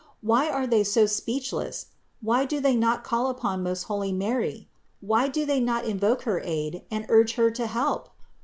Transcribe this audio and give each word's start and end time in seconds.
Why 0.23 0.49
are 0.49 0.65
they 0.65 0.83
so 0.83 1.05
speechless? 1.05 1.85
Why 2.21 2.43
do 2.45 2.59
they 2.59 2.75
not 2.75 3.03
call 3.03 3.27
upon 3.29 3.61
most 3.61 3.83
holy 3.83 4.11
Mary? 4.11 4.67
Why 4.99 5.27
do 5.27 5.45
they 5.45 5.59
not 5.59 5.85
invoke 5.85 6.23
her 6.23 6.41
aid 6.43 6.81
and 6.89 7.05
urge 7.11 7.33
Her 7.35 7.51
to 7.51 7.67
help 7.67 8.09